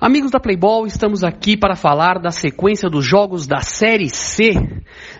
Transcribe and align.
Amigos 0.00 0.30
da 0.30 0.38
Playball, 0.38 0.86
estamos 0.86 1.24
aqui 1.24 1.56
para 1.56 1.74
falar 1.74 2.20
da 2.20 2.30
sequência 2.30 2.88
dos 2.88 3.04
jogos 3.04 3.48
da 3.48 3.58
Série 3.58 4.08
C 4.08 4.52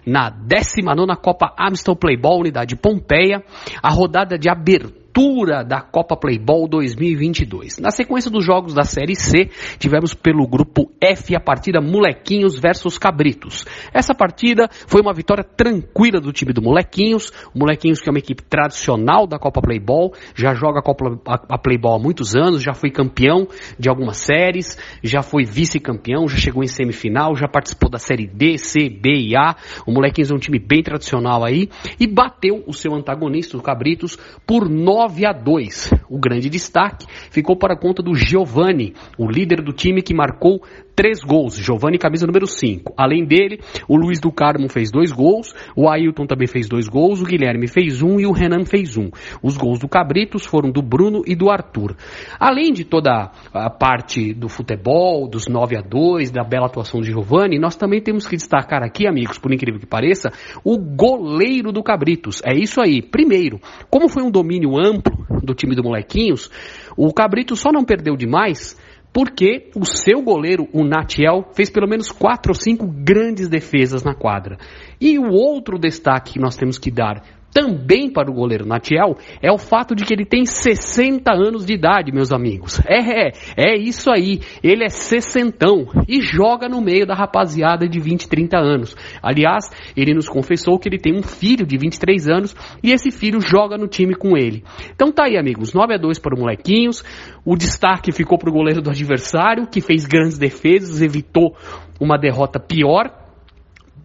na 0.07 0.31
19ª 0.31 1.17
Copa 1.17 1.53
Amstel 1.59 1.97
Playball 1.97 2.39
Unidade 2.39 2.77
Pompeia, 2.77 3.43
a 3.83 3.93
rodada 3.93 4.39
de 4.39 4.49
abertura 4.49 5.08
abertura 5.19 5.65
da 5.65 5.81
Copa 5.81 6.17
Playball 6.17 6.69
2022. 6.69 7.79
Na 7.79 7.91
sequência 7.91 8.31
dos 8.31 8.45
jogos 8.45 8.73
da 8.73 8.85
Série 8.85 9.17
C, 9.17 9.51
tivemos 9.77 10.15
pelo 10.15 10.47
grupo 10.47 10.93
F 11.01 11.35
a 11.35 11.41
partida 11.41 11.81
Molequinhos 11.81 12.57
versus 12.57 12.97
Cabritos. 12.99 13.65
Essa 13.93 14.15
partida 14.15 14.69
foi 14.71 15.01
uma 15.01 15.13
vitória 15.13 15.43
tranquila 15.43 16.21
do 16.21 16.33
time 16.33 16.53
do 16.53 16.63
Molequinhos. 16.63 17.33
O 17.53 17.59
Molequinhos 17.59 18.01
que 18.01 18.09
é 18.09 18.13
uma 18.13 18.21
equipe 18.21 18.45
tradicional 18.45 19.27
da 19.27 19.39
Copa 19.39 19.61
Playball, 19.61 20.13
já 20.37 20.55
joga 20.55 20.79
a 20.79 20.83
Copa 20.83 21.21
a 21.27 21.59
Playball 21.59 21.97
há 21.97 21.99
muitos 21.99 22.37
anos, 22.37 22.63
já 22.63 22.73
foi 22.73 22.91
campeão 22.91 23.49
de 23.77 23.89
algumas 23.89 24.19
séries, 24.19 24.79
já 25.03 25.23
foi 25.23 25.45
vice-campeão, 25.45 26.29
já 26.29 26.37
chegou 26.37 26.63
em 26.63 26.69
semifinal, 26.69 27.35
já 27.35 27.49
participou 27.49 27.91
da 27.91 27.99
Série 27.99 28.29
D, 28.29 28.57
C, 28.57 28.89
B 28.89 29.31
e 29.31 29.37
A. 29.37 29.57
O 29.85 29.91
Molequinhos 29.91 30.31
é 30.31 30.35
um 30.35 30.39
time 30.39 30.61
bem 30.61 30.83
tradicional 30.83 31.45
aí 31.45 31.69
e 31.99 32.07
bateu 32.07 32.63
o 32.69 32.73
seu 32.73 32.95
antagonista, 32.95 33.57
o 33.57 33.63
Cabritos, 33.63 34.17
por 34.47 34.69
9 34.69 35.08
9 35.09 35.25
a 35.25 35.33
2. 35.33 35.91
O 36.11 36.19
grande 36.19 36.51
destaque 36.51 37.07
ficou 37.31 37.57
para 37.57 37.75
conta 37.75 38.03
do 38.03 38.15
Giovani, 38.15 38.95
o 39.17 39.27
líder 39.27 39.63
do 39.63 39.73
time 39.73 40.03
que 40.03 40.13
marcou 40.13 40.63
três 40.99 41.21
gols. 41.21 41.57
Giovani, 41.57 41.97
camisa 41.97 42.27
número 42.27 42.49
5. 42.49 42.93
Além 42.97 43.25
dele, 43.25 43.61
o 43.87 43.97
Luiz 43.97 44.19
do 44.19 44.33
Carmo 44.33 44.69
fez 44.69 44.91
dois 44.91 45.13
gols, 45.13 45.55
o 45.77 45.89
Ailton 45.89 46.27
também 46.27 46.49
fez 46.49 46.69
dois 46.69 46.89
gols, 46.89 47.23
o 47.23 47.25
Guilherme 47.25 47.69
fez 47.69 48.03
um 48.03 48.19
e 48.19 48.27
o 48.27 48.33
Renan 48.33 48.65
fez 48.65 48.97
um. 48.97 49.09
Os 49.41 49.57
gols 49.57 49.79
do 49.79 49.87
Cabritos 49.87 50.45
foram 50.45 50.73
do 50.73 50.83
Bruno 50.83 51.23
e 51.25 51.37
do 51.37 51.51
Arthur. 51.51 51.95
Além 52.41 52.73
de 52.73 52.85
toda 52.85 53.31
a 53.55 53.71
parte 53.71 54.35
do 54.35 54.49
futebol, 54.49 55.29
dos 55.29 55.47
9 55.47 55.77
a 55.77 55.83
2, 55.83 56.33
da 56.33 56.43
bela 56.43 56.67
atuação 56.67 57.01
de 57.01 57.13
Giovani, 57.13 57.61
nós 57.61 57.77
também 57.77 58.03
temos 58.03 58.27
que 58.27 58.35
destacar 58.35 58.83
aqui, 58.83 59.07
amigos, 59.07 59.39
por 59.39 59.55
incrível 59.55 59.79
que 59.79 59.87
pareça, 59.87 60.33
o 60.65 60.77
goleiro 60.77 61.71
do 61.71 61.81
Cabritos. 61.81 62.43
É 62.45 62.53
isso 62.53 62.81
aí. 62.81 63.01
Primeiro, 63.03 63.61
como 63.89 64.09
foi 64.09 64.25
um 64.25 64.33
domínio 64.33 64.77
amplo 64.77 65.17
do 65.45 65.55
time 65.55 65.77
do 65.77 65.85
Molequinhos, 65.85 66.51
o 66.97 67.15
Cabrito 67.15 67.55
só 67.55 67.71
não 67.71 67.85
perdeu 67.85 68.17
demais 68.17 68.77
porque 69.19 69.69
o 69.75 69.85
seu 69.85 70.23
goleiro, 70.23 70.69
o 70.73 70.85
Natiel, 70.85 71.51
fez 71.53 71.69
pelo 71.69 71.89
menos 71.89 72.13
quatro 72.13 72.53
ou 72.53 72.55
cinco 72.55 72.87
grandes 72.87 73.49
defesas 73.49 74.05
na 74.05 74.15
quadra. 74.15 74.59
E 75.01 75.19
o 75.19 75.33
outro 75.33 75.77
destaque 75.77 76.35
que 76.35 76.39
nós 76.39 76.55
temos 76.55 76.79
que 76.79 76.89
dar 76.89 77.25
também 77.53 78.11
para 78.11 78.31
o 78.31 78.35
goleiro 78.35 78.67
Natiel 78.67 79.17
é 79.43 79.51
o 79.51 79.59
fato 79.59 79.95
de 79.95 80.05
que 80.05 80.13
ele 80.13 80.25
tem 80.25 80.45
60 80.45 81.33
anos 81.33 81.65
de 81.65 81.75
idade, 81.75 82.13
meus 82.13 82.33
amigos. 82.33 82.81
É, 82.87 83.29
é, 83.29 83.33
é 83.57 83.77
isso 83.77 84.11
aí. 84.11 84.41
Ele 84.63 84.85
é 84.85 84.89
sessentão 84.89 85.87
e 86.07 86.21
joga 86.21 86.69
no 86.69 86.81
meio 86.81 87.07
da 87.07 87.15
rapaziada 87.15 87.89
de 87.89 87.99
20, 87.99 88.29
30 88.29 88.59
anos. 88.59 88.97
Aliás, 89.23 89.65
ele 89.97 90.15
nos 90.15 90.29
confessou 90.29 90.79
que 90.79 90.89
ele 90.89 90.99
tem 90.99 91.17
um 91.17 91.23
filho 91.23 91.67
de 91.67 91.77
23 91.77 92.29
anos 92.29 92.55
e 92.83 92.93
esse 92.93 93.11
filho 93.11 93.41
joga 93.41 93.77
no 93.77 93.89
time 93.89 94.15
com 94.15 94.37
ele. 94.37 94.63
Então 94.95 95.11
tá 95.11 95.25
aí, 95.25 95.37
amigos. 95.37 95.73
9 95.73 95.95
a 95.95 95.99
2 95.99 96.19
para 96.19 96.35
o 96.35 96.39
Molequinhos. 96.39 97.03
O 97.45 97.57
destaque 97.57 98.13
ficou 98.13 98.39
para 98.39 98.51
o 98.51 98.53
goleiro 98.53 98.83
do 98.83 98.91
adversário, 98.91 99.67
que 99.67 99.81
fez 99.81 100.05
grandes 100.05 100.39
defesas, 100.39 101.01
evitou 101.01 101.57
uma 102.01 102.19
derrota 102.19 102.61
pior 102.61 103.29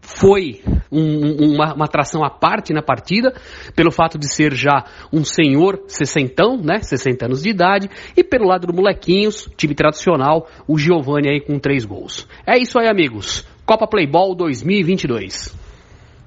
foi 0.04 0.62
um, 0.94 1.54
uma, 1.54 1.74
uma, 1.74 1.86
atração 1.86 2.24
à 2.24 2.30
parte 2.30 2.74
na 2.74 2.82
partida, 2.82 3.34
pelo 3.76 3.92
fato 3.92 4.18
de 4.18 4.28
ser 4.28 4.54
já 4.54 4.86
um 5.12 5.24
senhor 5.24 5.84
sessentão, 5.88 6.58
né, 6.58 6.80
60 6.82 7.26
anos 7.26 7.44
de 7.44 7.50
idade, 7.50 7.90
e 8.16 8.24
pelo 8.24 8.48
lado 8.48 8.68
do 8.68 8.74
molequinhos, 8.74 9.50
time 9.58 9.74
tradicional, 9.74 10.48
o 10.68 10.78
Giovanni 10.78 11.30
aí 11.30 11.42
com 11.42 11.58
três 11.60 11.86
gols. 11.86 12.28
É 12.46 12.58
isso 12.58 12.78
aí, 12.80 12.88
amigos. 12.88 13.46
Copa 13.66 13.88
Playball 13.88 14.36
2022. 14.36 15.63